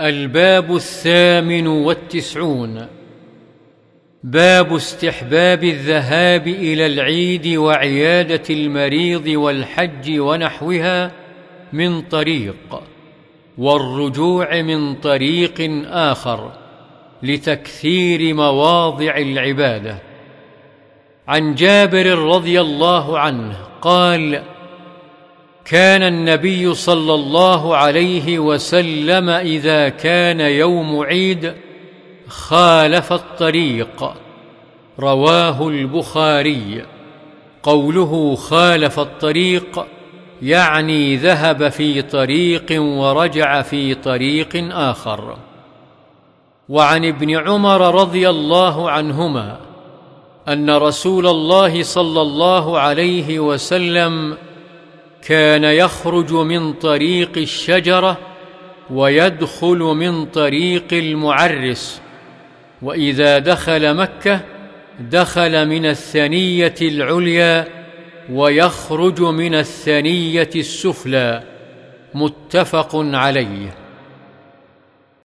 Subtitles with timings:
[0.00, 2.86] الباب الثامن والتسعون.
[4.24, 11.12] باب استحباب الذهاب إلى العيد وعيادة المريض والحج ونحوها
[11.72, 12.82] من طريق
[13.58, 16.52] والرجوع من طريق آخر
[17.22, 19.98] لتكثير مواضع العبادة.
[21.28, 24.42] عن جابر رضي الله عنه قال
[25.68, 31.54] كان النبي صلى الله عليه وسلم إذا كان يوم عيد
[32.28, 34.12] خالف الطريق.
[35.00, 36.84] رواه البخاري.
[37.62, 39.86] قوله خالف الطريق
[40.42, 45.36] يعني ذهب في طريق ورجع في طريق آخر.
[46.68, 49.58] وعن ابن عمر رضي الله عنهما
[50.48, 54.36] أن رسول الله صلى الله عليه وسلم
[55.28, 58.18] كان يخرج من طريق الشجرة
[58.90, 62.00] ويدخل من طريق المعرس
[62.82, 64.40] وإذا دخل مكة
[65.00, 67.64] دخل من الثنية العليا
[68.32, 71.42] ويخرج من الثنية السفلى
[72.14, 73.87] متفق عليه.